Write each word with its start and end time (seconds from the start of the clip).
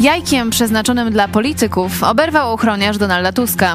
Jajkiem 0.00 0.50
przeznaczonym 0.50 1.10
dla 1.10 1.28
polityków 1.28 2.02
oberwał 2.02 2.52
ochroniarz 2.52 2.98
Donalda 2.98 3.32
Tuska. 3.32 3.74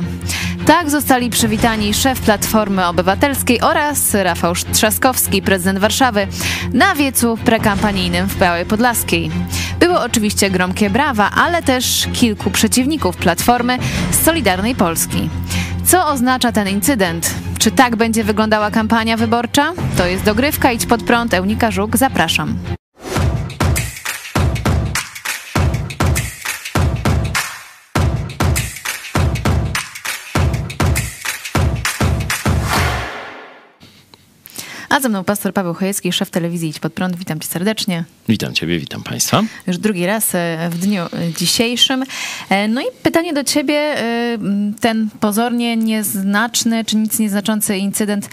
Tak 0.65 0.89
zostali 0.89 1.29
przywitani 1.29 1.93
szef 1.93 2.21
Platformy 2.21 2.87
Obywatelskiej 2.87 3.61
oraz 3.61 4.13
Rafał 4.13 4.53
Trzaskowski, 4.73 5.41
prezydent 5.41 5.79
Warszawy, 5.79 6.27
na 6.73 6.95
wiecu 6.95 7.37
prekampanijnym 7.45 8.27
w 8.27 8.39
Białej 8.39 8.65
Podlaskiej. 8.65 9.31
Było 9.79 10.01
oczywiście 10.01 10.49
gromkie 10.49 10.89
brawa, 10.89 11.31
ale 11.35 11.63
też 11.63 12.07
kilku 12.13 12.51
przeciwników 12.51 13.17
Platformy 13.17 13.77
z 14.11 14.25
Solidarnej 14.25 14.75
Polski. 14.75 15.29
Co 15.85 16.07
oznacza 16.07 16.51
ten 16.51 16.69
incydent? 16.69 17.33
Czy 17.59 17.71
tak 17.71 17.95
będzie 17.95 18.23
wyglądała 18.23 18.71
kampania 18.71 19.17
wyborcza? 19.17 19.73
To 19.97 20.05
jest 20.05 20.23
dogrywka, 20.23 20.71
idź 20.71 20.85
pod 20.85 21.03
prąd, 21.03 21.33
Eunika 21.33 21.71
Żuk, 21.71 21.97
zapraszam. 21.97 22.55
A 34.91 34.99
ze 34.99 35.09
mną 35.09 35.23
pastor 35.23 35.53
Paweł 35.53 35.73
Chojecki, 35.73 36.11
szef 36.11 36.29
telewizji 36.29 36.69
Idź 36.69 36.79
Pod 36.79 36.93
Prąd. 36.93 37.15
Witam 37.15 37.39
cię 37.39 37.47
serdecznie. 37.47 38.03
Witam 38.31 38.53
ciebie, 38.53 38.79
witam 38.79 39.03
państwa. 39.03 39.43
Już 39.67 39.77
drugi 39.77 40.05
raz 40.05 40.35
e, 40.35 40.69
w 40.71 40.77
dniu 40.77 41.01
e, 41.03 41.09
dzisiejszym. 41.37 42.03
E, 42.49 42.67
no 42.67 42.81
i 42.81 42.85
pytanie 43.03 43.33
do 43.33 43.43
ciebie. 43.43 43.95
Ten 44.81 45.09
pozornie 45.19 45.77
nieznaczny, 45.77 46.85
czy 46.85 46.95
nic 46.95 47.19
nieznaczący 47.19 47.77
incydent, 47.77 48.29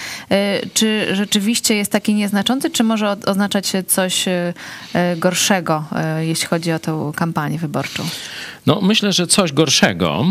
czy 0.74 1.06
rzeczywiście 1.12 1.74
jest 1.74 1.92
taki 1.92 2.14
nieznaczący, 2.14 2.70
czy 2.70 2.84
może 2.84 3.16
oznaczać 3.26 3.72
coś 3.86 4.24
gorszego, 5.16 5.84
jeśli 6.20 6.46
chodzi 6.46 6.72
o 6.72 6.78
tę 6.78 7.12
kampanię 7.16 7.58
wyborczą? 7.58 8.04
No, 8.66 8.80
myślę, 8.82 9.12
że 9.12 9.26
coś 9.26 9.52
gorszego, 9.52 10.24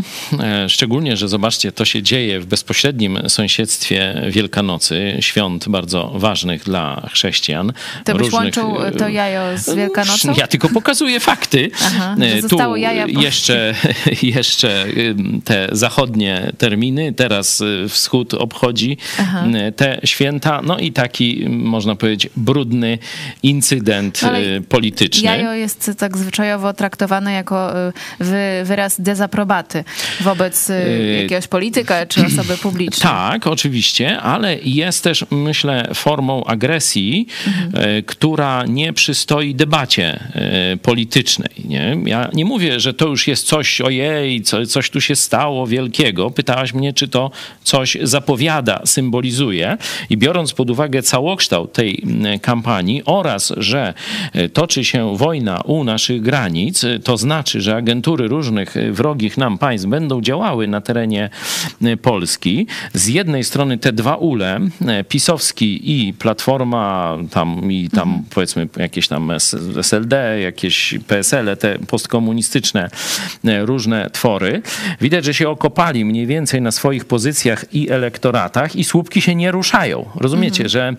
szczególnie, 0.67 1.17
że 1.17 1.27
zobaczcie, 1.27 1.71
to 1.71 1.85
się 1.85 2.03
dzieje 2.03 2.39
w 2.39 2.45
bezpośrednim 2.45 3.19
sąsiedztwie 3.27 4.21
Wielkanocy, 4.29 5.17
świąt 5.19 5.69
bardzo 5.69 6.11
ważnych 6.15 6.63
dla 6.63 7.09
chrześcijan. 7.11 7.73
To 8.03 8.13
byś 8.13 8.21
różnych... 8.21 8.43
łączył 8.43 8.77
to 8.99 9.07
jajo 9.07 9.56
z 9.57 9.75
Wielkanocą? 9.75 10.33
Ja 10.37 10.47
tylko 10.47 10.69
pokazuję 10.69 11.19
fakty. 11.19 11.71
Aha, 11.85 12.15
tu 12.49 12.75
jaja 12.75 13.05
jeszcze, 13.05 13.75
jeszcze 14.37 14.85
te 15.43 15.67
zachodnie 15.71 16.51
terminy, 16.57 17.13
teraz 17.13 17.61
y, 17.61 17.85
wschód 17.89 18.33
obchodzi 18.33 18.97
Aha. 19.19 19.45
te 19.75 19.99
święta, 20.03 20.61
no 20.63 20.77
i 20.79 20.91
taki, 20.91 21.45
można 21.49 21.95
powiedzieć, 21.95 22.29
brudny 22.35 22.97
incydent 23.43 24.21
no, 24.21 24.29
polityczny. 24.69 25.23
Jajo 25.23 25.53
jest 25.53 25.91
tak 25.97 26.17
zwyczajowo 26.17 26.73
traktowane 26.73 27.33
jako 27.33 27.87
y, 27.89 28.65
wyraz 28.65 29.01
dezaprobaty 29.01 29.83
wobec 30.21 30.69
y, 30.69 31.19
jakiegoś 31.21 31.47
polityka 31.47 32.05
czy 32.05 32.25
osoby 32.25 32.57
publicznej. 32.67 33.11
Tak, 33.11 33.47
oczywiście, 33.47 34.19
ale 34.21 34.57
jest 34.59 35.03
też, 35.03 35.25
myślę, 35.31 35.89
formą 35.93 36.43
agresji, 36.43 37.27
mhm. 37.47 38.03
która 38.03 38.65
nie 38.65 38.93
przystoi 38.93 39.36
debacie 39.45 40.19
e, 40.35 40.77
politycznej. 40.77 41.49
Nie? 41.65 41.97
Ja 42.05 42.29
nie 42.33 42.45
mówię, 42.45 42.79
że 42.79 42.93
to 42.93 43.07
już 43.07 43.27
jest 43.27 43.47
coś, 43.47 43.81
ojej, 43.81 44.41
co, 44.41 44.65
coś 44.65 44.89
tu 44.89 45.01
się 45.01 45.15
stało 45.15 45.67
wielkiego. 45.67 46.31
Pytałaś 46.31 46.73
mnie, 46.73 46.93
czy 46.93 47.07
to 47.07 47.31
coś 47.63 47.97
zapowiada, 48.01 48.81
symbolizuje. 48.85 49.77
I 50.09 50.17
biorąc 50.17 50.53
pod 50.53 50.69
uwagę 50.69 51.01
całokształt 51.01 51.73
tej 51.73 52.03
kampanii 52.41 53.01
oraz, 53.05 53.53
że 53.57 53.93
e, 54.33 54.49
toczy 54.49 54.85
się 54.85 55.17
wojna 55.17 55.61
u 55.61 55.83
naszych 55.83 56.21
granic, 56.21 56.85
to 57.03 57.17
znaczy, 57.17 57.61
że 57.61 57.75
agentury 57.75 58.27
różnych 58.27 58.75
wrogich 58.91 59.37
nam 59.37 59.57
państw 59.57 59.87
będą 59.87 60.21
działały 60.21 60.67
na 60.67 60.81
terenie 60.81 61.29
Polski. 62.01 62.67
Z 62.93 63.07
jednej 63.07 63.43
strony 63.43 63.77
te 63.77 63.93
dwa 63.93 64.15
ule, 64.15 64.59
pisowski 65.07 65.91
i 65.91 66.13
Platforma, 66.13 67.17
tam 67.31 67.71
i 67.71 67.89
tam 67.89 68.07
mhm. 68.09 68.25
powiedzmy 68.29 68.67
jakieś 68.77 69.07
tam 69.07 69.26
SLD, 69.81 70.39
jakieś 70.41 70.95
PSL, 71.07 71.45
-e, 71.45 71.57
te 71.57 71.79
postkomunistyczne 71.79 72.89
e, 73.45 73.65
różne 73.65 74.09
twory. 74.09 74.61
Widać, 75.01 75.25
że 75.25 75.33
się 75.33 75.49
okopali 75.49 76.05
mniej 76.05 76.25
więcej 76.25 76.61
na 76.61 76.71
swoich 76.71 77.05
pozycjach 77.05 77.65
i 77.73 77.89
elektoratach 77.89 78.75
i 78.75 78.83
słupki 78.83 79.21
się 79.21 79.35
nie 79.35 79.51
ruszają. 79.51 80.05
Rozumiecie, 80.15 80.63
mhm. 80.63 80.69
że 80.69 80.93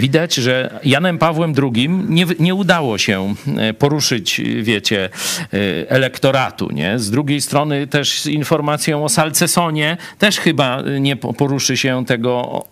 widać, 0.00 0.34
że 0.34 0.80
Janem 0.84 1.18
Pawłem 1.18 1.54
II 1.74 1.88
nie, 1.88 2.26
nie 2.38 2.54
udało 2.54 2.98
się 2.98 3.34
e, 3.56 3.74
poruszyć, 3.74 4.40
wiecie, 4.62 5.08
elektoratu, 5.88 6.68
nie? 6.72 6.98
Z 6.98 7.10
drugiej 7.10 7.40
strony 7.40 7.86
też 7.86 8.20
z 8.20 8.26
informacją 8.26 9.04
o 9.04 9.08
Salcesonie 9.08 9.96
też 10.18 10.38
chyba 10.38 10.82
nie 11.00 11.16
poruszy 11.16 11.76
się 11.76 12.04
tego 12.06 12.64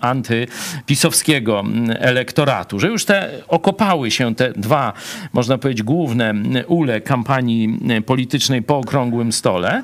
antypisowskiego 0.00 1.26
polskiego 1.26 1.64
elektoratu, 1.98 2.80
że 2.80 2.88
już 2.88 3.04
te 3.04 3.30
okopały 3.48 4.10
się 4.10 4.34
te 4.34 4.45
dwa, 4.56 4.92
można 5.32 5.58
powiedzieć, 5.58 5.82
główne 5.82 6.34
ule 6.66 7.00
kampanii 7.00 7.78
politycznej 8.06 8.62
po 8.62 8.78
okrągłym 8.78 9.32
stole 9.32 9.82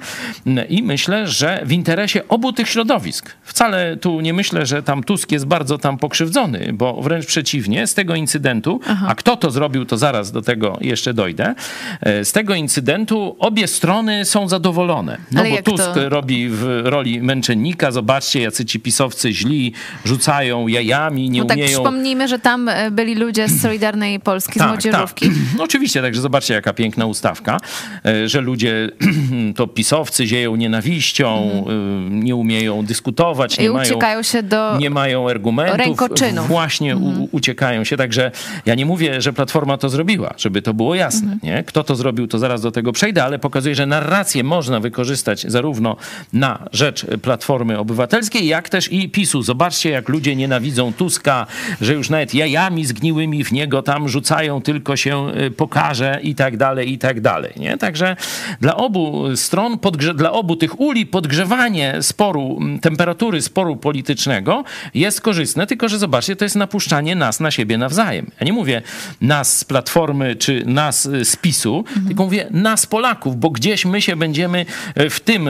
i 0.69 0.83
myślę, 0.83 1.27
że 1.27 1.63
w 1.65 1.73
interesie 1.73 2.29
obu 2.29 2.53
tych 2.53 2.69
środowisk. 2.69 3.31
Wcale 3.43 3.97
tu 3.97 4.21
nie 4.21 4.35
myślę, 4.35 4.67
że 4.67 4.83
tam 4.83 5.03
Tusk 5.03 5.33
jest 5.33 5.47
bardzo 5.47 5.79
tam 5.79 5.99
pokrzywdzony, 5.99 6.71
bo 6.73 7.03
wręcz 7.03 7.27
przeciwnie, 7.27 7.87
z 7.87 7.95
tego 7.95 8.15
incydentu, 8.15 8.81
Aha. 8.87 9.07
a 9.09 9.15
kto 9.15 9.37
to 9.37 9.51
zrobił, 9.51 9.85
to 9.85 9.99
zaraz 9.99 10.33
do 10.33 10.43
tego 10.43 10.79
jeszcze 10.81 11.15
dojdę, 11.15 11.55
e, 12.01 12.25
z 12.25 12.33
tego 12.33 12.55
incydentu 12.55 13.37
obie 13.39 13.67
strony 13.67 14.25
są 14.25 14.49
zadowolone. 14.49 15.19
No 15.33 15.41
Ale 15.41 15.51
bo 15.51 15.63
Tusk 15.63 15.95
to? 15.95 16.09
robi 16.09 16.49
w 16.49 16.83
roli 16.85 17.23
męczennika, 17.23 17.91
zobaczcie, 17.91 18.43
jacy 18.43 18.65
ci 18.65 18.81
pisowcy 18.81 19.33
źli, 19.33 19.73
rzucają 20.05 20.69
jajami, 20.69 21.31
nie 21.31 21.41
no 21.41 21.47
tak, 21.47 21.57
umieją... 21.57 21.73
przypomnijmy, 21.73 22.29
że 22.29 22.39
tam 22.39 22.69
e, 22.69 22.91
byli 22.91 23.15
ludzie 23.15 23.49
z 23.49 23.63
Solidarnej 23.63 24.21
Polski, 24.21 24.52
tak, 24.59 24.69
z 24.69 24.71
młodzieżówki. 24.71 25.29
Tak. 25.29 25.37
No 25.59 25.65
oczywiście, 25.65 26.03
także 26.03 26.21
zobaczcie, 26.21 26.55
jaka 26.55 26.73
piękna 26.73 27.07
ustawka, 27.07 27.61
e, 28.07 28.29
że 28.29 28.41
ludzie, 28.41 28.89
to 29.57 29.67
pisowcy 29.67 30.27
zieją 30.27 30.57
nienawiścią, 30.57 31.51
mhm. 31.53 32.23
nie 32.23 32.37
umieją 32.37 32.85
dyskutować, 32.85 33.59
nie 33.59 33.65
I 33.65 33.69
mają, 33.69 33.91
uciekają 33.91 34.23
się 34.23 34.43
do 34.43 34.79
nie 34.79 34.91
mają 34.91 35.29
argumentów. 35.29 35.79
Rękoczynu. 35.79 36.43
Właśnie 36.43 36.93
mhm. 36.93 37.27
uciekają 37.33 37.85
się, 37.85 37.97
także 37.97 38.31
ja 38.67 38.75
nie 38.75 38.87
mówię, 38.87 39.21
że 39.21 39.33
Platforma 39.33 39.79
to 39.79 39.89
zrobiła, 39.89 40.35
żeby 40.37 40.63
to 40.63 40.75
było 40.75 40.95
jasne. 40.95 41.33
Mhm. 41.33 41.41
Nie? 41.43 41.65
Kto 41.65 41.85
to 41.85 41.97
zrobił, 41.97 42.27
to 42.27 42.39
zaraz 42.39 42.63
do 42.63 42.71
tego 42.71 42.93
przejdę, 42.93 43.25
ale 43.25 43.39
pokazuje, 43.39 43.75
że 43.75 43.87
narrację 43.87 44.45
można 44.45 44.81
wykorzystać 44.81 45.45
zarówno 45.49 45.97
na 46.33 46.69
rzecz 46.73 47.07
Platformy 47.23 47.79
Obywatelskiej, 47.79 48.47
jak 48.47 48.69
też 48.69 48.93
i 48.93 49.09
PiSu. 49.09 49.43
Zobaczcie, 49.43 49.91
jak 49.91 50.09
ludzie 50.09 50.37
nienawidzą 50.37 50.93
Tuska, 50.93 51.47
że 51.81 51.93
już 51.95 52.11
nawet 52.11 52.35
jajami 52.35 52.85
zgniłymi 52.85 53.45
w 53.45 53.53
niego 53.53 53.83
tam 53.83 54.09
rzucają, 54.09 54.42
tylko 54.65 54.97
się 54.97 55.27
y, 55.37 55.51
pokaże 55.51 56.21
i 56.23 56.35
tak 56.35 56.57
dalej, 56.57 56.93
i 56.93 56.99
tak 56.99 57.21
dalej. 57.21 57.53
Nie? 57.57 57.79
Także 57.79 58.17
dla 58.61 58.77
obu 58.77 59.37
stron, 59.37 59.79
dla 60.15 60.33
obu 60.33 60.57
tych 60.57 60.81
uli 60.81 61.07
podgrzewanie 61.07 62.03
sporu, 62.03 62.59
temperatury 62.81 63.43
sporu 63.43 63.77
politycznego 63.77 64.65
jest 64.95 65.21
korzystne, 65.21 65.67
tylko 65.67 65.89
że 65.89 65.99
zobaczcie, 65.99 66.37
to 66.37 66.45
jest 66.45 66.57
napuszczanie 66.57 67.15
nas 67.15 67.41
na 67.41 67.51
siebie 67.51 67.79
nawzajem. 67.79 68.31
Ja 68.41 68.47
nie 68.47 68.53
mówię 68.53 68.83
nas 69.21 69.59
z 69.59 69.65
Platformy 69.65 70.37
czy 70.37 70.63
nas 70.67 71.07
y, 71.07 71.25
z 71.25 71.37
PiSu, 71.37 71.85
mhm. 71.89 72.07
tylko 72.07 72.25
mówię 72.25 72.47
nas 72.51 72.87
Polaków, 72.87 73.37
bo 73.37 73.51
gdzieś 73.51 73.85
my 73.85 74.03
się 74.03 74.17
będziemy 74.17 74.67
y, 75.01 75.11
w 75.11 75.21
tym 75.21 75.49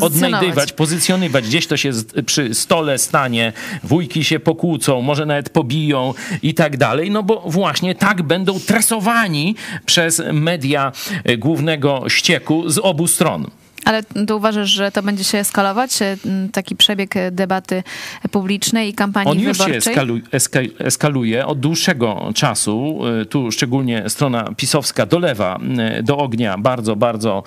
odnajdywać, 0.00 0.72
pozycjonować. 0.72 1.44
Gdzieś 1.44 1.66
to 1.66 1.76
się 1.76 1.90
przy 2.26 2.54
stole 2.54 2.98
stanie, 2.98 3.52
wujki 3.82 4.24
się 4.24 4.40
pokłócą, 4.40 5.02
może 5.02 5.26
nawet 5.26 5.50
pobiją 5.50 6.14
i 6.42 6.54
tak 6.54 6.76
dalej, 6.76 7.10
no 7.10 7.22
bo 7.22 7.42
właśnie 7.46 7.94
tak 7.94 8.21
będą 8.22 8.60
tresowani 8.60 9.56
przez 9.86 10.22
media 10.32 10.92
e, 11.24 11.36
głównego 11.36 12.08
ścieku 12.08 12.70
z 12.70 12.78
obu 12.78 13.06
stron. 13.06 13.50
Ale 13.84 14.02
to 14.26 14.36
uważasz, 14.36 14.70
że 14.70 14.92
to 14.92 15.02
będzie 15.02 15.24
się 15.24 15.38
eskalować, 15.38 16.02
e, 16.02 16.16
taki 16.52 16.76
przebieg 16.76 17.14
debaty 17.30 17.82
publicznej 18.30 18.88
i 18.88 18.94
kampanii 18.94 19.30
On 19.30 19.38
wyborczej? 19.38 19.66
On 19.66 19.74
już 19.74 19.84
się 19.84 19.90
eskalu, 19.90 20.18
eska, 20.32 20.60
eskaluje 20.78 21.46
od 21.46 21.60
dłuższego 21.60 22.30
czasu. 22.34 23.00
E, 23.20 23.24
tu 23.24 23.52
szczególnie 23.52 24.04
strona 24.08 24.44
pisowska 24.56 25.06
dolewa 25.06 25.58
e, 25.78 26.02
do 26.02 26.18
ognia 26.18 26.58
bardzo, 26.58 26.96
bardzo 26.96 27.42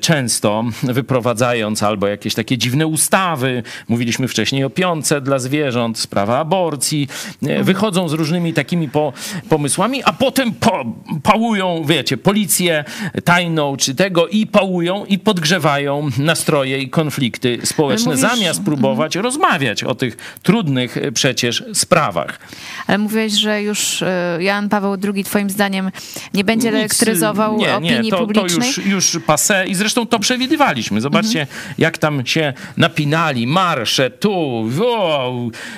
często, 0.00 0.64
wyprowadzając 0.82 1.82
albo 1.82 2.06
jakieś 2.06 2.34
takie 2.34 2.58
dziwne 2.58 2.86
ustawy. 2.86 3.62
Mówiliśmy 3.88 4.28
wcześniej 4.28 4.64
o 4.64 4.70
piące 4.70 5.20
dla 5.20 5.38
zwierząt, 5.38 5.98
sprawa 5.98 6.38
aborcji. 6.38 7.08
Mhm. 7.42 7.64
Wychodzą 7.64 8.08
z 8.08 8.12
różnymi 8.12 8.52
takimi 8.52 8.88
po, 8.88 9.12
pomysłami, 9.48 10.02
a 10.04 10.12
potem 10.12 10.52
po, 10.52 10.84
pałują, 11.22 11.84
wiecie, 11.84 12.16
policję 12.16 12.84
tajną 13.24 13.76
czy 13.76 13.94
tego 13.94 14.28
i 14.28 14.46
pałują 14.46 15.04
i 15.04 15.18
podgrzewają 15.18 15.61
podgrzewają 15.66 16.10
nastroje 16.18 16.78
i 16.78 16.88
konflikty 16.90 17.58
społeczne, 17.64 18.12
mówisz- 18.14 18.20
zamiast 18.20 18.62
próbować 18.62 19.16
rozmawiać 19.16 19.84
o 19.84 19.94
tych 19.94 20.16
trudnych 20.42 20.96
e, 20.96 21.12
przecież 21.12 21.64
sprawach. 21.74 22.38
Ale 22.86 22.98
mówiłeś, 22.98 23.32
że 23.32 23.62
już 23.62 24.02
e, 24.02 24.38
Jan 24.40 24.68
Paweł 24.68 24.96
II 25.14 25.24
twoim 25.24 25.50
zdaniem 25.50 25.90
nie 26.34 26.44
będzie 26.44 26.68
Nic, 26.68 26.76
elektryzował 26.76 27.56
nie, 27.56 27.76
opinii 27.76 28.00
nie, 28.02 28.10
to, 28.10 28.18
publicznej? 28.18 28.72
To 28.74 28.80
już, 28.80 28.86
już 28.86 29.16
passé 29.26 29.66
i 29.68 29.74
zresztą 29.74 30.06
to 30.06 30.18
przewidywaliśmy. 30.18 31.00
Zobaczcie, 31.00 31.40
Mhm. 31.40 31.74
jak 31.78 31.98
tam 31.98 32.26
się 32.26 32.52
napinali, 32.76 33.46
marsze 33.46 34.10
tu, 34.10 34.68
o, 34.86 35.32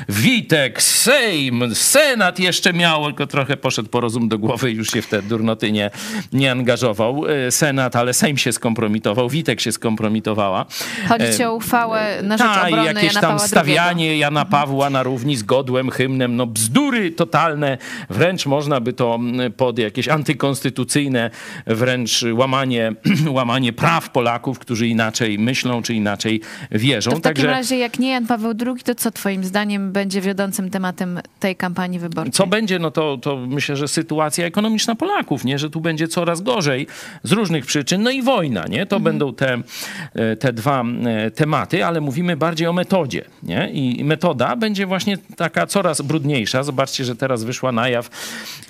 Witek, 0.09 0.83
Sejm, 0.83 1.75
Senat 1.75 2.39
jeszcze 2.39 2.73
miał, 2.73 3.05
tylko 3.07 3.27
trochę 3.27 3.57
poszedł 3.57 3.89
po 3.89 4.01
rozum 4.01 4.29
do 4.29 4.39
głowy 4.39 4.73
i 4.73 4.75
już 4.75 4.91
się 4.91 5.03
w 5.03 5.07
te 5.07 5.23
durnoty 5.23 5.73
nie, 5.73 5.91
nie 6.33 6.53
angażował. 6.53 7.25
E, 7.47 7.51
Senat, 7.51 7.97
ale 7.97 8.15
Sejm 8.15 8.37
się 8.39 8.53
skompromitował, 8.53 9.29
Witek 9.29 9.61
się 9.61 9.73
skompromitowała. 9.75 10.67
Chodzi 11.09 11.37
ci 11.37 11.45
o 11.45 11.55
uchwałę 11.55 12.23
na 12.23 12.39
rzecz 12.39 12.47
i 12.47 12.73
obrony 12.73 12.85
jakieś 12.85 13.15
Jana 13.15 13.21
tam 13.21 13.31
Pawła 13.31 13.43
II. 13.43 13.49
stawianie 13.49 14.19
Jana 14.19 14.45
Pawła 14.45 14.91
na 14.91 15.03
równi 15.03 15.37
z 15.37 15.43
godłem, 15.43 15.91
hymnem, 15.91 16.37
no 16.37 16.47
bzdury 16.47 17.11
totalne, 17.11 17.79
wręcz 18.11 18.47
można 18.47 18.81
by 18.81 18.93
to 18.93 19.15
mm, 19.15 19.53
pod 19.53 19.79
jakieś 19.79 20.09
antykonstytucyjne, 20.09 21.31
wręcz 21.67 22.25
łamanie, 22.33 22.93
łamanie 23.39 23.73
praw 23.73 24.11
Polaków, 24.11 24.59
którzy 24.59 24.89
inaczej 24.89 25.39
myślą, 25.39 25.83
czy 25.83 25.95
inaczej 25.95 26.41
wierzą. 26.71 27.11
To 27.11 27.17
w 27.17 27.21
takim 27.21 27.45
razie, 27.45 27.77
jak 27.79 27.99
nie 27.99 28.11
Jan 28.11 28.27
Paweł 28.27 28.53
II, 28.67 28.83
to 28.85 28.95
co 28.95 29.11
twoim 29.11 29.45
zdaniem 29.45 29.93
będzie 29.93 30.21
wiodącym 30.21 30.71
tematem 30.71 31.21
tej 31.41 31.57
kampanii 31.57 31.99
wyborczej? 31.99 32.33
Co 32.33 32.47
będzie, 32.47 32.79
no 32.79 32.91
to, 32.91 33.19
to 33.19 33.37
myślę, 33.37 33.77
że 33.77 33.89
sytuacja 33.89 34.47
ekonomiczna 34.47 34.95
Polaków, 34.95 35.45
nie? 35.45 35.59
że 35.59 35.71
tu 35.71 35.81
będzie 35.81 36.09
coraz 36.09 36.41
gorzej 36.41 36.87
z 37.23 37.33
różnych 37.33 37.67
przyczyn, 37.67 38.03
no 38.03 38.11
i 38.11 38.23
wojna, 38.23 38.67
nie? 38.67 38.87
To 38.87 39.01
będą 39.01 39.35
te, 39.35 39.59
te 40.39 40.53
dwa 40.53 40.85
e, 41.07 41.31
tematy, 41.31 41.85
ale 41.85 42.01
mówimy 42.01 42.37
bardziej 42.37 42.67
o 42.67 42.73
metodzie, 42.73 43.25
nie? 43.43 43.71
I 43.73 44.05
metoda 44.05 44.57
będzie 44.57 44.87
właśnie 44.87 45.19
taka 45.37 45.67
coraz 45.67 46.03
brudniejsza. 46.03 46.63
Zobaczcie, 46.63 47.05
że 47.05 47.17
teraz 47.17 47.45
wyszła 47.45 47.73
na 47.73 47.89
jaw 47.89 48.11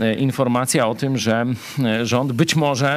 e, 0.00 0.14
informacja 0.14 0.88
o 0.88 0.94
tym, 0.94 1.18
że 1.18 1.46
e, 1.84 2.06
rząd 2.06 2.32
być 2.32 2.56
może 2.56 2.88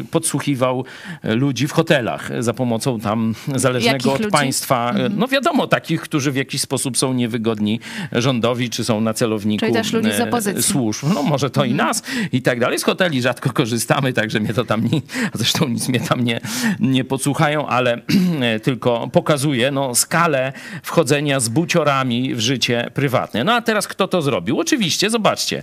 e, 0.00 0.04
podsłuchiwał 0.10 0.84
e, 1.22 1.34
ludzi 1.34 1.68
w 1.68 1.72
hotelach 1.72 2.30
za 2.38 2.54
pomocą 2.54 3.00
tam 3.00 3.34
zależnego 3.54 3.92
Jakich 3.94 4.12
od 4.12 4.20
ludzi? 4.20 4.32
państwa, 4.32 4.92
e, 4.92 5.08
no 5.08 5.28
wiadomo, 5.28 5.66
takich, 5.66 6.00
którzy 6.00 6.32
w 6.32 6.36
jakiś 6.36 6.60
sposób 6.60 6.98
są 6.98 7.12
niewygodni 7.12 7.80
rządowi, 8.12 8.70
czy 8.70 8.84
są 8.84 9.00
na 9.00 9.14
celowniku 9.14 9.60
Czyli 9.60 9.72
też 9.72 9.92
ludzi 9.92 10.12
z 10.12 10.20
e, 10.20 10.24
opozycji. 10.28 10.62
służb, 10.62 11.04
no 11.14 11.22
może 11.22 11.50
to 11.50 11.64
i 11.64 11.74
nas 11.74 12.02
i 12.32 12.42
tak 12.42 12.60
dalej. 12.60 12.78
Z 12.78 12.84
hoteli 12.84 13.22
rzadko 13.22 13.52
korzystamy, 13.52 14.12
także 14.12 14.40
mnie 14.40 14.54
to 14.54 14.64
tam 14.64 14.84
nie, 14.84 15.00
zresztą 15.34 15.68
nic 15.68 15.88
mnie 15.88 16.00
tam 16.00 16.24
nie, 16.24 16.40
nie 16.80 17.04
podsłuchają, 17.38 17.66
ale 17.66 18.00
tylko 18.62 19.08
pokazuje 19.12 19.70
no, 19.70 19.94
skalę 19.94 20.52
wchodzenia 20.82 21.40
z 21.40 21.48
buciorami 21.48 22.34
w 22.34 22.40
życie 22.40 22.90
prywatne. 22.94 23.44
No 23.44 23.52
a 23.52 23.62
teraz 23.62 23.88
kto 23.88 24.08
to 24.08 24.22
zrobił? 24.22 24.60
Oczywiście, 24.60 25.10
zobaczcie, 25.10 25.62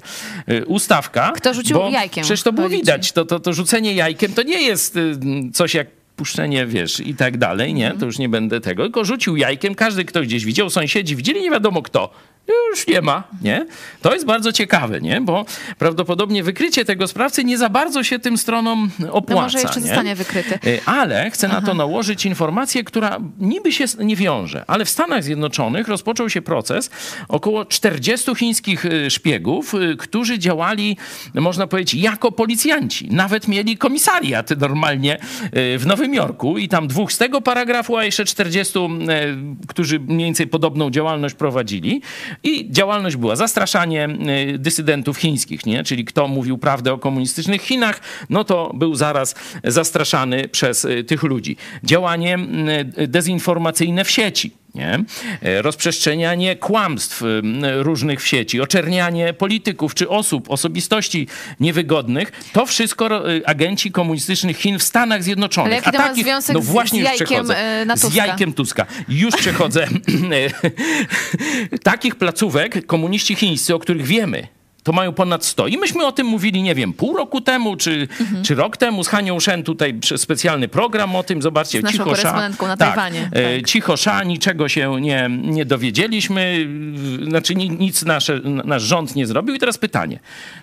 y, 0.50 0.66
ustawka. 0.66 1.32
Kto 1.36 1.54
rzucił 1.54 1.80
jajkiem, 1.92 2.24
Przecież 2.24 2.44
to 2.44 2.54
było 2.54 2.70
widać, 2.70 3.12
to, 3.12 3.26
to, 3.26 3.40
to 3.40 3.54
rzucenie 3.54 3.94
jajkiem 3.94 4.34
to 4.34 4.44
nie 4.44 4.62
jest 4.62 4.96
y, 4.96 5.18
coś 5.54 5.74
jak 5.74 5.88
puszczenie, 6.16 6.66
wiesz, 6.66 7.00
i 7.00 7.16
tak 7.16 7.38
dalej, 7.38 7.74
nie? 7.74 7.94
To 8.00 8.06
już 8.06 8.20
nie 8.20 8.30
będę 8.30 8.62
tego, 8.62 8.84
tylko 8.84 9.06
rzucił 9.06 9.38
jajkiem, 9.38 9.76
każdy 9.76 10.06
kto 10.06 10.22
gdzieś 10.22 10.46
widział, 10.46 10.70
sąsiedzi 10.70 11.16
widzieli, 11.16 11.42
nie 11.42 11.52
wiadomo 11.52 11.82
kto. 11.82 12.10
Już 12.48 12.88
nie 12.88 13.02
ma, 13.02 13.24
nie? 13.42 13.66
To 14.02 14.14
jest 14.14 14.26
bardzo 14.26 14.52
ciekawe, 14.52 15.02
nie? 15.02 15.22
Bo 15.22 15.46
prawdopodobnie 15.78 16.44
wykrycie 16.44 16.86
tego 16.86 17.08
sprawcy 17.08 17.44
nie 17.44 17.58
za 17.58 17.70
bardzo 17.70 18.04
się 18.04 18.20
tym 18.20 18.38
stronom 18.38 18.92
opłaca. 19.12 19.36
No 19.36 19.42
może 19.42 19.60
jeszcze 19.60 19.82
nie? 19.82 19.88
zostanie 19.88 20.16
wykryty. 20.16 20.60
Y, 20.70 20.80
Ale 20.86 21.32
chcę 21.32 21.48
na 21.48 21.62
to 21.62 21.74
nałożyć 21.74 22.26
informację, 22.26 22.84
która 22.84 23.18
niby 23.40 23.72
się 23.72 23.86
nie 24.00 24.16
wiąże, 24.16 24.64
ale 24.68 24.86
w 24.86 24.90
Stanach 24.90 25.24
Zjednoczonych 25.24 25.88
rozpoczął 25.88 26.30
się 26.30 26.42
proces 26.42 26.90
około 27.28 27.66
40 27.66 28.36
chińskich 28.36 28.86
y, 28.86 29.10
szpiegów, 29.10 29.74
y, 29.74 29.96
którzy 29.98 30.40
działali, 30.40 30.98
można 31.34 31.68
powiedzieć, 31.68 32.02
jako 32.02 32.32
policjanci. 32.32 33.08
Nawet 33.12 33.48
mieli 33.48 33.78
komisariat 33.78 34.50
normalnie 34.60 35.18
w 35.54 35.84
Nowym 35.86 36.14
Jorku 36.14 36.58
i 36.58 36.68
tam 36.68 36.88
dwóch 36.88 37.14
z 37.14 37.18
tego 37.18 37.42
paragrafu, 37.42 37.98
a 37.98 38.06
jeszcze 38.06 38.26
40, 38.26 38.80
y, 38.80 39.68
którzy 39.68 40.00
mniej 40.00 40.26
więcej 40.26 40.48
podobną 40.48 40.90
działalność 40.90 41.36
prowadzili. 41.36 42.02
I 42.44 42.72
działalność 42.72 43.16
była 43.16 43.36
zastraszanie 43.36 44.10
y, 44.54 44.60
dysydentów 44.60 45.18
chińskich, 45.18 45.66
nie? 45.66 45.84
czyli 45.84 46.06
kto 46.06 46.28
mówił 46.28 46.58
prawdę 46.58 46.94
o 46.94 46.98
komunistycznych 46.98 47.62
Chinach, 47.62 48.02
no 48.30 48.44
to 48.44 48.72
był 48.74 48.96
zaraz 48.96 49.36
zastraszany 49.64 50.48
przez 50.48 50.86
y, 50.86 51.04
tych 51.04 51.24
ludzi. 51.24 51.58
Działanie 51.84 52.38
y, 52.98 53.08
dezinformacyjne 53.08 54.04
w 54.04 54.12
sieci. 54.12 54.65
Nie? 54.76 55.00
E, 55.42 55.62
Rozprzestrzenianie 55.62 56.56
kłamstw 56.56 57.22
różnych 57.76 58.22
w 58.22 58.28
sieci, 58.28 58.62
oczernianie 58.62 59.34
polityków 59.34 59.96
czy 59.96 60.10
osób, 60.10 60.50
osobistości 60.52 61.28
niewygodnych, 61.60 62.32
to 62.54 62.66
wszystko 62.66 63.32
y, 63.32 63.46
agenci 63.46 63.92
komunistycznych 63.92 64.58
Chin 64.58 64.80
w 64.80 64.84
Stanach 64.84 65.24
Zjednoczonych. 65.24 65.68
Ale 65.68 65.76
jaki 65.76 65.92
to 65.92 65.98
ma 65.98 66.10
takich- 66.10 66.24
związek 66.24 66.54
no 66.56 66.62
z- 66.62 66.66
właśnie 66.66 67.02
z 67.02 67.04
jajkiem, 67.04 67.26
przechodzę. 67.28 67.58
e, 67.58 67.86
na 67.86 67.96
Z 67.98 68.02
Tuska? 68.02 68.26
jajkiem 68.26 68.54
Tuska. 68.54 68.86
Już 69.10 69.36
przechodzę. 69.36 69.88
Takich 71.84 72.16
placówek 72.16 72.86
komuniści 72.86 73.36
chińscy, 73.36 73.76
o 73.76 73.80
których 73.80 74.06
wiemy, 74.06 74.48
to 74.86 74.92
mają 74.92 75.14
ponad 75.14 75.46
100. 75.46 75.68
I 75.68 75.78
myśmy 75.78 76.06
o 76.06 76.12
tym 76.12 76.28
mówili, 76.28 76.62
nie 76.64 76.76
wiem, 76.76 76.94
pół 76.94 77.18
roku 77.18 77.42
temu, 77.42 77.76
czy, 77.76 78.08
Mhm. 78.20 78.44
czy 78.44 78.56
rok 78.56 78.78
temu 78.78 79.04
z 79.04 79.08
Hanią 79.08 79.40
Shen 79.40 79.64
tutaj 79.64 80.00
specjalny 80.18 80.68
program 80.68 81.16
o 81.16 81.24
tym. 81.24 81.42
Zobaczcie, 81.42 81.80
Z 81.80 81.84
naszą 81.84 81.94
cicho 81.94 82.06
sza. 82.06 82.22
korespondentką 82.22 82.68
na 82.68 82.78
tak, 82.78 82.90
Tajwanie, 82.96 83.30
e, 83.34 83.56
tak. 83.58 83.68
Cicho 83.70 83.98
sza, 83.98 84.24
niczego 84.24 84.70
się 84.70 85.02
nie, 85.02 85.30
nie 85.44 85.66
dowiedzieliśmy, 85.66 86.68
znaczy 87.30 87.56
ni- 87.56 87.70
nic 87.70 88.06
nasze, 88.06 88.40
nasz 88.44 88.84
rząd 88.84 89.16
nie 89.16 89.28
zrobił. 89.28 89.56
I 89.56 89.60
teraz 89.60 89.78
pytanie, 89.78 90.20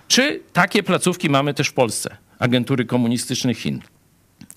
czy 0.08 0.40
takie 0.52 0.82
placówki 0.82 1.30
mamy 1.30 1.54
też 1.54 1.68
w 1.68 1.72
Polsce? 1.72 2.16
Agentury 2.38 2.84
komunistycznych 2.84 3.58
Chin. 3.58 3.80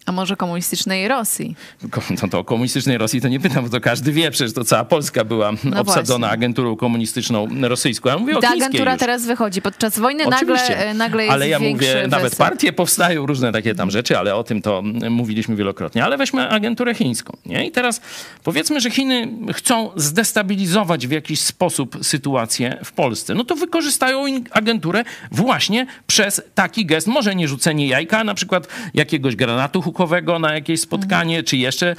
A 0.06 0.12
może 0.12 0.36
komunistycznej 0.36 1.08
Rosji? 1.08 1.56
No 2.22 2.28
to 2.30 2.40
o 2.40 2.44
komunistycznej 2.44 2.98
Rosji 2.98 3.22
to 3.22 3.28
nie 3.28 3.40
pytam, 3.40 3.64
bo 3.64 3.70
to 3.70 3.82
każdy 3.82 4.12
wie, 4.12 4.32
przecież 4.32 4.54
to 4.54 4.64
cała 4.64 4.86
Polska 4.86 5.24
była 5.26 5.50
obsadzona 5.78 6.28
właśnie. 6.28 6.34
agenturą 6.34 6.76
komunistyczną 6.76 7.48
rosyjską. 7.62 8.10
Ja 8.10 8.18
mówię 8.18 8.38
o 8.38 8.42
Ta 8.42 8.50
agentura 8.50 8.92
już. 8.92 9.00
teraz 9.00 9.26
wychodzi. 9.26 9.62
Podczas 9.62 10.00
wojny 10.00 10.24
nagle, 10.24 10.38
Oczywiście. 10.38 10.90
e, 10.90 10.94
nagle 10.94 11.24
jest 11.24 11.34
Ale 11.34 11.50
ja 11.50 11.60
mówię, 11.60 12.08
nawet 12.10 12.36
partie 12.36 12.74
powstają, 12.74 13.26
różne 13.26 13.52
takie 13.52 13.76
tam 13.76 13.92
rzeczy, 13.92 14.18
ale 14.18 14.36
o 14.36 14.44
tym 14.44 14.62
to 14.62 14.84
mówiliśmy 15.10 15.56
wielokrotnie. 15.56 16.04
Ale 16.04 16.18
weźmy 16.18 16.50
agenturę 16.50 16.96
chińską. 16.96 17.38
Nie? 17.46 17.68
I 17.68 17.72
teraz 17.72 18.02
powiedzmy, 18.44 18.82
że 18.82 18.92
Chiny 18.92 19.28
chcą 19.54 19.92
zdestabilizować 19.96 21.08
w 21.08 21.12
jakiś 21.12 21.42
sposób 21.42 21.98
sytuację 22.02 22.80
w 22.84 22.92
Polsce. 22.92 23.34
No 23.34 23.44
to 23.44 23.56
wykorzystają 23.56 24.26
agenturę 24.52 25.04
właśnie 25.32 25.88
przez 26.08 26.42
taki 26.56 26.86
gest. 26.86 27.08
Może 27.08 27.36
nie 27.36 27.48
rzucenie 27.48 27.88
jajka, 27.88 28.24
na 28.24 28.34
przykład 28.34 28.68
jakiegoś 28.94 29.36
granatu 29.36 29.82
na 30.40 30.54
jakieś 30.54 30.80
spotkanie, 30.82 31.44
czy 31.44 31.58
jeszcze 31.58 31.96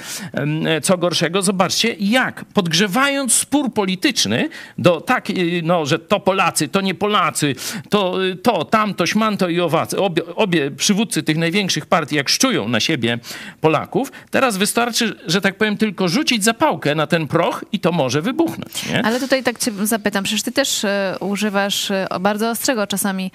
co 0.83 0.97
gorszego. 0.97 1.41
Zobaczcie, 1.41 1.95
jak 1.99 2.45
podgrzewając 2.45 3.33
spór 3.33 3.73
polityczny 3.73 4.49
do 4.77 5.01
tak, 5.01 5.29
y, 5.29 5.61
no, 5.63 5.85
że 5.85 5.99
to 5.99 6.19
Polacy, 6.19 6.67
to 6.67 6.81
nie 6.81 6.95
Polacy, 6.95 7.55
to, 7.89 8.25
y, 8.25 8.35
to 8.35 8.65
tamto, 8.65 9.05
śmanto 9.05 9.49
i 9.49 9.59
owacy. 9.59 9.97
Obie, 9.97 10.35
obie 10.35 10.71
przywódcy 10.71 11.23
tych 11.23 11.37
największych 11.37 11.85
partii, 11.85 12.15
jak 12.15 12.29
szczują 12.29 12.67
na 12.67 12.79
siebie 12.79 13.19
Polaków, 13.61 14.11
teraz 14.31 14.57
wystarczy, 14.57 15.15
że 15.27 15.41
tak 15.41 15.57
powiem, 15.57 15.77
tylko 15.77 16.07
rzucić 16.07 16.43
zapałkę 16.43 16.95
na 16.95 17.07
ten 17.07 17.27
proch 17.27 17.65
i 17.71 17.79
to 17.79 17.91
może 17.91 18.21
wybuchnąć. 18.21 18.89
Nie? 18.89 19.05
Ale 19.05 19.19
tutaj 19.19 19.43
tak 19.43 19.59
cię 19.59 19.71
zapytam, 19.83 20.23
przecież 20.23 20.43
ty 20.43 20.51
też 20.51 20.83
e, 20.83 21.15
używasz 21.19 21.91
e, 21.91 22.07
bardzo 22.19 22.49
ostrego 22.49 22.87
czasami 22.87 23.31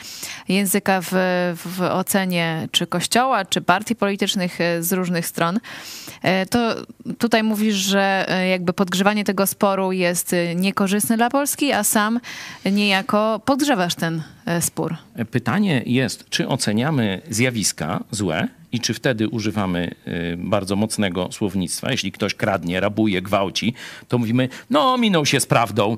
języka 0.49 1.01
w, 1.01 1.11
w 1.55 1.81
ocenie 1.81 2.69
czy 2.71 2.87
kościoła, 2.87 3.45
czy 3.45 3.61
partii 3.61 3.97
politycznych 3.97 4.52
e, 4.61 4.83
z 4.83 4.93
różnych 4.93 5.27
stron. 5.27 5.61
E, 6.23 6.47
To 6.47 6.75
tutaj 7.19 7.43
mówisz, 7.43 7.77
że 7.77 8.25
e, 8.29 8.49
jakby 8.49 8.73
podgrzewanie 8.73 9.25
tego 9.25 9.47
sporu 9.47 9.93
jest 9.93 10.35
niekorzystne 10.57 11.17
dla 11.17 11.31
Polski, 11.31 11.73
a 11.73 11.85
sam 11.85 12.21
niejako 12.65 13.41
podgrzewasz 13.45 13.95
ten 13.95 14.23
spór. 14.61 14.95
Pytanie 15.31 15.83
jest, 15.87 16.25
czy 16.31 16.49
oceniamy 16.49 17.21
zjawiska 17.31 18.05
złe 18.11 18.49
i 18.73 18.81
czy 18.81 18.95
wtedy 18.95 19.29
używamy 19.29 19.95
y, 20.09 20.37
bardzo 20.39 20.77
mocnego 20.77 21.29
słownictwa. 21.33 21.91
Jeśli 21.91 22.13
ktoś 22.13 22.35
kradnie, 22.35 22.81
rabuje, 22.81 23.23
gwałci, 23.23 23.75
to 24.09 24.19
mówimy, 24.19 24.49
no 24.71 24.99
minął 24.99 25.27
się 25.27 25.41
z 25.41 25.47
prawdą. 25.47 25.97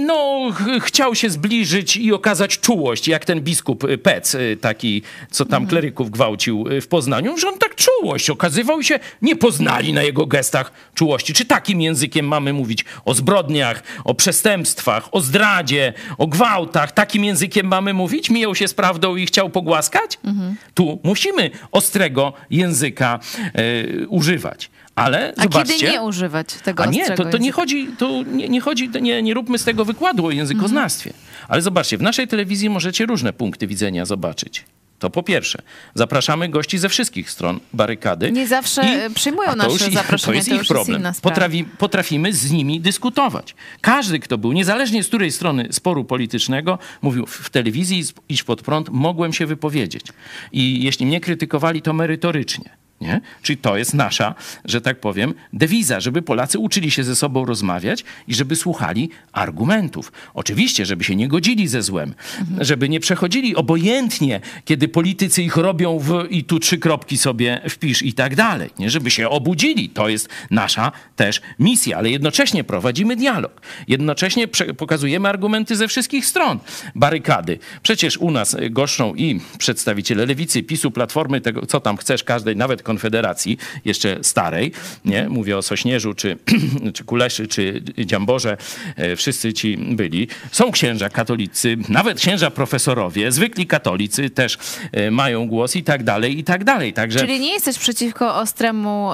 No 0.00 0.50
ch- 0.52 0.82
chciał 0.84 1.14
się 1.14 1.30
zbliżyć 1.30 1.96
i 1.96 2.12
okazać 2.12 2.58
czułość, 2.58 3.08
jak 3.08 3.24
ten 3.24 3.40
biskup 3.40 3.84
Pec, 4.02 4.36
taki, 4.60 5.02
co 5.30 5.44
tam 5.44 5.66
kleryków 5.66 6.10
gwałcił 6.10 6.64
w 6.80 6.86
Poznaniu, 6.86 7.38
że 7.38 7.48
on 7.48 7.58
tak 7.58 7.74
czuł, 7.74 7.93
czułość. 8.04 8.30
Okazywał 8.30 8.82
się, 8.82 8.98
nie 9.22 9.36
poznali 9.36 9.92
na 9.92 10.02
jego 10.02 10.26
gestach 10.26 10.72
czułości. 10.94 11.32
Czy 11.32 11.44
takim 11.44 11.80
językiem 11.80 12.26
mamy 12.26 12.52
mówić 12.52 12.84
o 13.04 13.14
zbrodniach, 13.14 13.82
o 14.04 14.14
przestępstwach, 14.14 15.08
o 15.12 15.20
zdradzie, 15.20 15.92
o 16.18 16.26
gwałtach? 16.26 16.92
Takim 16.92 17.24
językiem 17.24 17.66
mamy 17.66 17.94
mówić? 17.94 18.30
Mijał 18.30 18.54
się 18.54 18.68
z 18.68 18.74
prawdą 18.74 19.16
i 19.16 19.26
chciał 19.26 19.50
pogłaskać? 19.50 20.18
Mhm. 20.24 20.56
Tu 20.74 20.98
musimy 21.04 21.50
ostrego 21.72 22.32
języka 22.50 23.20
e, 23.54 24.06
używać. 24.06 24.70
Ale 24.94 25.32
A 25.36 25.42
zobaczcie, 25.42 25.74
kiedy 25.74 25.92
nie 25.92 26.02
używać 26.02 26.46
tego 26.54 26.82
a 26.82 26.86
nie, 26.86 27.10
to, 27.10 27.24
to 27.24 27.38
nie 27.38 27.52
chodzi, 27.52 27.88
to 27.98 28.22
nie, 28.22 28.48
nie 28.48 28.60
chodzi, 28.60 28.90
nie, 29.00 29.22
nie 29.22 29.34
róbmy 29.34 29.58
z 29.58 29.64
tego 29.64 29.84
wykładu 29.84 30.26
o 30.26 30.30
językoznawstwie. 30.30 31.12
Ale 31.48 31.62
zobaczcie, 31.62 31.98
w 31.98 32.02
naszej 32.02 32.28
telewizji 32.28 32.70
możecie 32.70 33.06
różne 33.06 33.32
punkty 33.32 33.66
widzenia 33.66 34.04
zobaczyć. 34.04 34.64
To 35.04 35.10
po 35.10 35.22
pierwsze, 35.22 35.62
zapraszamy 35.94 36.48
gości 36.48 36.78
ze 36.78 36.88
wszystkich 36.88 37.30
stron 37.30 37.60
barykady. 37.72 38.32
Nie 38.32 38.46
zawsze, 38.46 38.82
e, 38.82 39.10
przyjmują 39.10 39.56
nasze 39.56 39.70
już 39.70 39.94
zaproszenia, 39.94 40.32
To 40.32 40.36
jest 40.36 40.48
to 40.48 40.54
ich 40.54 40.58
jest 40.58 40.68
problem. 40.68 41.00
sprawa. 41.00 41.20
Potrafi, 41.20 41.64
potrafimy 41.64 42.32
z 42.32 42.50
nimi 42.50 42.80
dyskutować. 42.80 43.54
Każdy, 43.80 44.18
kto 44.18 44.38
był, 44.38 44.52
niezależnie 44.52 45.02
z 45.02 45.08
której 45.08 45.32
strony 45.32 45.68
sporu 45.70 46.04
politycznego, 46.04 46.78
mówił 47.02 47.26
w 47.26 47.50
telewizji 47.50 48.04
Idź 48.28 48.42
pod 48.42 48.62
prąd, 48.62 48.88
mogłem 48.90 49.32
się 49.32 49.46
wypowiedzieć. 49.46 50.04
I 50.52 50.84
jeśli 50.84 51.06
mnie 51.06 51.20
krytykowali, 51.20 51.82
to 51.82 51.92
merytorycznie. 51.92 52.83
Nie? 53.00 53.20
Czyli 53.42 53.56
to 53.56 53.76
jest 53.76 53.94
nasza, 53.94 54.34
że 54.64 54.80
tak 54.80 55.00
powiem, 55.00 55.34
dewiza, 55.52 56.00
żeby 56.00 56.22
Polacy 56.22 56.58
uczyli 56.58 56.90
się 56.90 57.04
ze 57.04 57.16
sobą 57.16 57.44
rozmawiać 57.44 58.04
i 58.28 58.34
żeby 58.34 58.56
słuchali 58.56 59.10
argumentów. 59.32 60.12
Oczywiście, 60.34 60.86
żeby 60.86 61.04
się 61.04 61.16
nie 61.16 61.28
godzili 61.28 61.68
ze 61.68 61.82
złem, 61.82 62.14
żeby 62.60 62.88
nie 62.88 63.00
przechodzili 63.00 63.56
obojętnie, 63.56 64.40
kiedy 64.64 64.88
politycy 64.88 65.42
ich 65.42 65.56
robią 65.56 65.98
w, 65.98 66.26
i 66.30 66.44
tu 66.44 66.58
trzy 66.58 66.78
kropki 66.78 67.18
sobie 67.18 67.60
wpisz 67.68 68.02
i 68.02 68.12
tak 68.12 68.36
dalej. 68.36 68.70
Nie? 68.78 68.90
Żeby 68.90 69.10
się 69.10 69.28
obudzili. 69.28 69.88
To 69.88 70.08
jest 70.08 70.28
nasza 70.50 70.92
też 71.16 71.40
misja, 71.58 71.98
ale 71.98 72.10
jednocześnie 72.10 72.64
prowadzimy 72.64 73.16
dialog. 73.16 73.60
Jednocześnie 73.88 74.48
pokazujemy 74.76 75.28
argumenty 75.28 75.76
ze 75.76 75.88
wszystkich 75.88 76.26
stron 76.26 76.58
barykady. 76.94 77.58
Przecież 77.82 78.18
u 78.18 78.30
nas 78.30 78.54
y, 78.54 78.70
goszczą 78.70 79.14
i 79.14 79.40
przedstawiciele 79.58 80.26
Lewicy, 80.26 80.62
PiSu, 80.62 80.90
Platformy, 80.90 81.40
tego 81.40 81.66
co 81.66 81.80
tam 81.80 81.96
chcesz, 81.96 82.24
każdej, 82.24 82.56
nawet 82.56 82.82
Konfederacji, 82.84 83.58
jeszcze 83.84 84.18
starej, 84.22 84.72
nie? 85.04 85.28
Mówię 85.28 85.58
o 85.58 85.62
Sośnierzu, 85.62 86.14
czy, 86.14 86.36
czy 86.94 87.04
Kuleszy, 87.04 87.46
czy 87.46 87.82
Dziamborze, 87.98 88.56
e, 88.96 89.16
wszyscy 89.16 89.52
ci 89.52 89.76
byli. 89.76 90.28
Są 90.52 90.70
księża 90.70 91.08
katolicy, 91.08 91.76
nawet 91.88 92.18
księża 92.18 92.50
profesorowie, 92.50 93.32
zwykli 93.32 93.66
katolicy 93.66 94.30
też 94.30 94.58
e, 94.92 95.10
mają 95.10 95.48
głos 95.48 95.76
i 95.76 95.82
tak 95.82 96.02
dalej, 96.02 96.38
i 96.38 96.44
tak 96.44 96.64
dalej. 96.64 96.92
Także 96.92 97.18
Czyli 97.18 97.40
nie 97.40 97.52
jesteś 97.52 97.78
przeciwko 97.78 98.36
ostremu, 98.36 99.10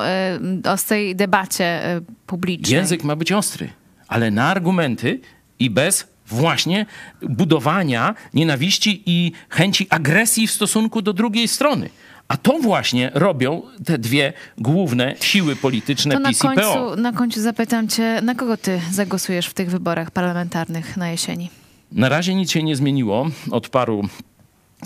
y, 0.65 0.71
ostrej 0.71 1.17
debacie 1.17 1.81
publicznej? 2.27 2.77
Język 2.77 3.05
ma 3.05 3.17
być 3.17 3.33
ostry, 3.33 3.71
ale 4.09 4.31
na 4.31 4.47
argumenty 4.47 5.21
i 5.59 5.71
bez 5.71 6.11
właśnie 6.27 6.87
budowania 7.23 8.15
nienawiści 8.35 9.03
i 9.07 9.33
chęci 9.49 9.87
agresji 9.91 10.47
w 10.47 10.51
stosunku 10.51 11.03
do 11.03 11.13
drugiej 11.13 11.49
strony. 11.49 11.91
A 12.31 12.37
to 12.37 12.59
właśnie 12.59 13.11
robią 13.15 13.63
te 13.85 13.99
dwie 13.99 14.33
główne 14.59 15.15
siły 15.21 15.57
polityczne 15.57 16.15
To 16.15 16.21
na 16.21 16.29
PiS 16.29 16.39
i 16.39 16.43
PO. 16.43 16.55
końcu, 16.55 16.97
na 17.03 17.13
końcu 17.13 17.41
zapytam 17.41 17.89
cię, 17.89 18.21
na 18.23 18.35
kogo 18.35 18.57
ty 18.57 18.81
zagłosujesz 18.93 19.47
w 19.47 19.55
tych 19.55 19.71
wyborach 19.71 20.11
parlamentarnych 20.11 20.97
na 20.97 21.11
jesieni? 21.11 21.51
Na 21.93 22.09
razie 22.09 22.35
nic 22.35 22.51
się 22.51 22.63
nie 22.63 22.77
zmieniło. 22.77 23.27
Od 23.51 23.69
paru 23.69 24.03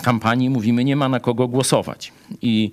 kampanii 0.03 0.49
mówimy, 0.49 0.83
nie 0.83 0.95
ma 0.95 1.09
na 1.09 1.19
kogo 1.19 1.47
głosować. 1.47 2.11
I 2.41 2.71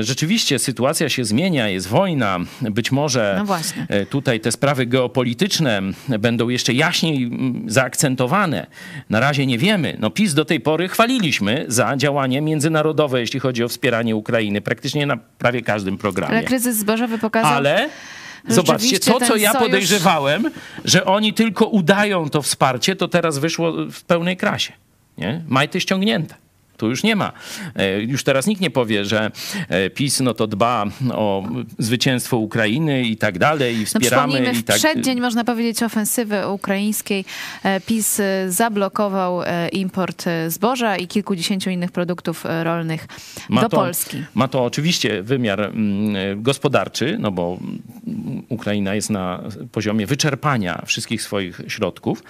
rzeczywiście 0.00 0.58
sytuacja 0.58 1.08
się 1.08 1.24
zmienia, 1.24 1.68
jest 1.68 1.88
wojna. 1.88 2.38
Być 2.60 2.92
może 2.92 3.44
No 3.48 3.56
e, 3.88 4.06
tutaj 4.06 4.40
te 4.40 4.52
sprawy 4.52 4.86
geopolityczne 4.86 5.82
będą 6.18 6.48
jeszcze 6.48 6.72
jaśniej 6.72 7.24
mm, 7.24 7.64
zaakcentowane. 7.66 8.66
Na 9.10 9.20
razie 9.20 9.46
nie 9.46 9.58
wiemy. 9.58 9.96
No 9.98 10.10
PiS 10.10 10.34
do 10.34 10.44
tej 10.44 10.60
pory 10.60 10.88
chwaliliśmy 10.88 11.64
za 11.68 11.96
działanie 11.96 12.40
międzynarodowe, 12.40 13.20
jeśli 13.20 13.40
chodzi 13.40 13.64
o 13.64 13.68
wspieranie 13.68 14.16
Ukrainy, 14.16 14.60
praktycznie 14.60 15.06
na 15.06 15.16
prawie 15.16 15.62
każdym 15.62 15.98
programie. 15.98 16.36
Ale 16.36 16.44
kryzys 16.46 16.76
zbożowy 16.76 17.18
pokazał... 17.18 17.52
Ale 17.52 17.88
zobaczcie, 18.48 18.98
to 18.98 19.20
co 19.20 19.36
ja 19.36 19.54
podejrzewałem, 19.54 20.50
że 20.84 21.04
oni 21.04 21.34
tylko 21.34 21.66
udają 21.66 22.30
to 22.30 22.42
wsparcie, 22.42 22.96
to 22.96 23.08
teraz 23.08 23.38
wyszło 23.38 23.72
w 23.92 24.02
pełnej 24.02 24.36
krasie. 24.36 24.72
Nie? 25.18 25.42
Majty 25.48 25.80
ściągnięte. 25.80 26.34
Tu 26.80 26.88
już 26.88 27.02
nie 27.02 27.16
ma. 27.16 27.32
E, 27.76 28.02
Już 28.02 28.24
teraz 28.24 28.46
nikt 28.46 28.60
nie 28.60 28.70
powie, 28.70 29.04
że 29.04 29.30
e, 29.68 29.90
PiS 29.90 30.20
no 30.20 30.34
to 30.34 30.46
dba 30.46 30.86
o 31.12 31.44
zwycięstwo 31.78 32.36
Ukrainy 32.36 33.02
i 33.02 33.16
tak 33.16 33.38
dalej, 33.38 33.76
i 33.76 33.80
No 33.80 33.84
wspieramy. 33.84 34.52
i 34.52 34.54
w 34.54 34.64
tak, 34.64 34.76
przeddzień, 34.76 35.20
można 35.20 35.44
powiedzieć, 35.44 35.82
ofensywy 35.82 36.48
ukraińskiej 36.48 37.24
e, 37.62 37.80
PiS 37.80 38.20
zablokował 38.48 39.40
import 39.72 40.24
zboża 40.48 40.96
i 40.96 41.06
kilkudziesięciu 41.06 41.70
innych 41.70 41.92
produktów 41.92 42.44
rolnych 42.62 43.06
do 43.50 43.68
to, 43.68 43.68
Polski. 43.68 44.24
Ma 44.34 44.48
to 44.48 44.64
oczywiście 44.64 45.22
wymiar 45.22 45.60
mm, 45.60 46.42
gospodarczy, 46.42 47.16
no 47.20 47.30
bo 47.30 47.58
Ukraina 48.48 48.94
jest 48.94 49.10
na 49.10 49.42
poziomie 49.72 50.06
wyczerpania 50.06 50.82
wszystkich 50.86 51.22
swoich 51.22 51.60
środków 51.68 52.22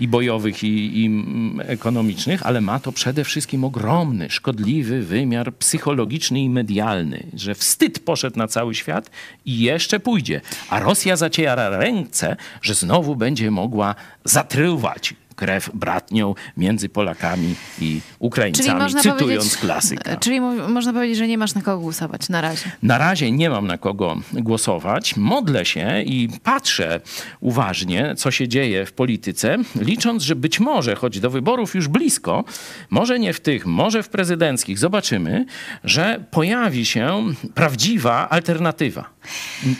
i 0.00 0.08
bojowych, 0.08 0.64
i, 0.64 1.02
i 1.02 1.06
mm, 1.06 1.60
ekonomicznych, 1.66 2.46
ale 2.46 2.60
ma 2.60 2.80
to 2.80 2.92
przede 2.92 3.24
wszystkim 3.24 3.64
ogromny, 3.64 4.30
szkodliwy 4.30 5.02
wymiar 5.02 5.54
psychologiczny 5.54 6.40
i 6.40 6.50
medialny, 6.50 7.26
że 7.34 7.54
wstyd 7.54 7.98
poszedł 7.98 8.38
na 8.38 8.48
cały 8.48 8.74
świat 8.74 9.10
i 9.46 9.58
jeszcze 9.58 10.00
pójdzie. 10.00 10.40
A 10.70 10.80
Rosja 10.80 11.16
zaciera 11.16 11.68
ręce, 11.68 12.36
że 12.62 12.74
znowu 12.74 13.16
będzie 13.16 13.50
mogła 13.50 13.94
zatrywać 14.24 15.14
krew 15.36 15.70
bratnią 15.74 16.34
między 16.56 16.88
Polakami 16.88 17.54
i 17.80 18.00
Ukraińcami, 18.18 18.94
cytując 19.02 19.56
klasyka. 19.56 20.16
Czyli 20.16 20.40
mo- 20.40 20.68
można 20.68 20.92
powiedzieć, 20.92 21.18
że 21.18 21.28
nie 21.28 21.38
masz 21.38 21.54
na 21.54 21.62
kogo 21.62 21.78
głosować 21.78 22.28
na 22.28 22.40
razie. 22.40 22.70
Na 22.82 22.98
razie 22.98 23.30
nie 23.30 23.50
mam 23.50 23.66
na 23.66 23.78
kogo 23.78 24.16
głosować. 24.32 25.16
Modlę 25.16 25.64
się 25.64 26.02
i 26.02 26.28
patrzę 26.42 27.00
uważnie, 27.40 28.14
co 28.16 28.30
się 28.30 28.48
dzieje 28.48 28.86
w 28.86 28.92
polityce, 28.92 29.56
licząc, 29.76 30.22
że 30.22 30.36
być 30.36 30.60
może, 30.60 30.94
choć 30.94 31.20
do 31.20 31.30
wyborów 31.30 31.74
już 31.74 31.88
blisko, 31.88 32.44
może 32.90 33.18
nie 33.18 33.32
w 33.32 33.40
tych, 33.40 33.66
może 33.66 34.02
w 34.02 34.08
prezydenckich, 34.08 34.78
zobaczymy, 34.78 35.46
że 35.84 36.24
pojawi 36.30 36.86
się 36.86 37.24
prawdziwa 37.54 38.28
alternatywa 38.28 39.10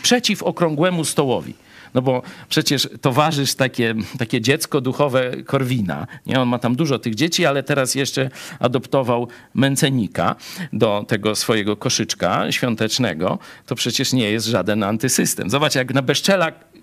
przeciw 0.01 0.43
okrągłemu 0.43 1.05
stołowi. 1.05 1.53
No 1.95 2.01
bo 2.01 2.21
przecież 2.49 2.89
towarzysz 3.01 3.55
takie, 3.55 3.95
takie 4.17 4.41
dziecko 4.41 4.81
duchowe 4.81 5.31
Korwina. 5.45 6.07
Nie? 6.25 6.41
On 6.41 6.47
ma 6.47 6.59
tam 6.59 6.75
dużo 6.75 6.99
tych 6.99 7.15
dzieci, 7.15 7.45
ale 7.45 7.63
teraz 7.63 7.95
jeszcze 7.95 8.29
adoptował 8.59 9.27
Mencenika 9.53 10.35
do 10.73 11.05
tego 11.07 11.35
swojego 11.35 11.77
koszyczka 11.77 12.51
świątecznego. 12.51 13.39
To 13.65 13.75
przecież 13.75 14.13
nie 14.13 14.31
jest 14.31 14.47
żaden 14.47 14.83
antysystem. 14.83 15.49
Zobacz, 15.49 15.75
jak 15.75 15.93
na 15.93 16.01
bezczela 16.01 16.47
ym, 16.47 16.74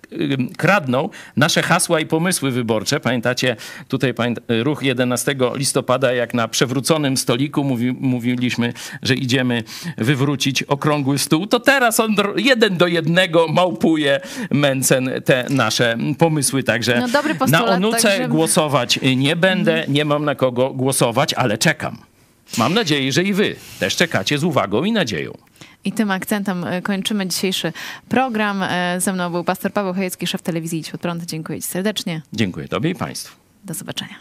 kradną 0.57 1.09
nasze 1.37 1.63
hasła 1.63 2.01
i 2.01 2.07
pomysły 2.07 2.51
wyborcze. 2.51 3.01
Pamiętacie 3.01 3.57
tutaj 3.89 4.15
pamięt, 4.15 4.41
ruch 4.63 4.83
11 4.83 5.35
listopada, 5.55 6.13
jak 6.13 6.35
na 6.35 6.49
przewróconym 6.49 7.17
stoliku 7.17 7.65
mówi, 7.65 7.93
mówiliśmy, 8.01 8.73
że 9.03 9.15
idziemy 9.15 9.63
wywrócić 9.99 10.63
okrągły 10.63 11.19
stół, 11.19 11.47
to 11.47 11.61
teraz 11.61 12.01
on 12.01 12.17
jeden 12.37 12.77
do 12.77 12.87
jednego 12.87 13.49
małpuje 13.49 14.21
Mencen 14.51 15.11
te 15.25 15.47
nasze 15.51 15.97
pomysły. 16.19 16.63
Także 16.63 17.01
No, 17.01 17.09
dobry 17.09 17.33
na 17.35 17.39
postulat, 17.39 17.69
onuce 17.69 18.03
także- 18.03 18.29
głosować 18.29 18.99
nie 19.17 19.37
będę, 19.37 19.85
nie 19.89 20.05
mam 20.05 20.25
na 20.25 20.35
kogo 20.35 20.71
głosować, 20.71 21.35
ale 21.35 21.59
czekam. 21.59 21.97
Mam 22.59 22.75
nadzieję, 22.75 23.13
że 23.13 23.23
i 23.23 23.33
wy 23.33 23.57
też 23.81 23.97
czekacie 23.97 24.39
z 24.39 24.45
uwagą 24.45 24.85
i 24.85 24.93
nadzieją. 24.93 25.33
I 25.85 25.93
tym 25.93 26.11
akcentem 26.11 26.65
e, 26.65 26.83
kończymy 26.83 27.27
dzisiejszy 27.27 27.73
program. 28.09 28.63
E, 28.63 29.01
Ze 29.01 29.13
mną 29.13 29.31
był 29.31 29.45
pastor 29.45 29.73
Paweł 29.73 29.95
Chojecki, 29.95 30.27
szef 30.27 30.43
telewizji 30.43 30.79
Idź 30.81 30.91
Pod 30.91 31.01
Prąd. 31.01 31.25
Dziękuję 31.25 31.61
ci 31.63 31.69
serdecznie. 31.69 32.23
Dziękuję 32.33 32.69
tobie 32.69 32.91
i 32.91 32.95
państwu. 32.95 33.37
Do 33.65 33.75
zobaczenia. 33.75 34.15